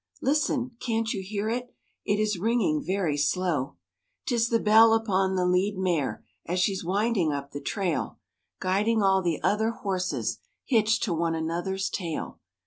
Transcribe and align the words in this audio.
Listen! 0.19 0.71
can't 0.79 1.13
you 1.13 1.21
hear 1.21 1.47
it? 1.47 1.75
It 2.05 2.15
is 2.19 2.39
ringing 2.39 2.83
very 2.83 3.15
slow. 3.15 3.75
'Tis 4.25 4.49
the 4.49 4.59
bell 4.59 4.95
upon 4.95 5.35
the 5.35 5.45
lead 5.45 5.77
mare, 5.77 6.25
As 6.43 6.59
she's 6.59 6.83
winding 6.83 7.31
up 7.31 7.51
the 7.51 7.61
trail, 7.61 8.17
Guiding 8.59 9.03
all 9.03 9.21
the 9.21 9.39
other 9.43 9.69
horses, 9.69 10.39
Hitched 10.65 11.03
to 11.03 11.13
one 11.13 11.35
another's 11.35 11.87
tail. 11.87 12.39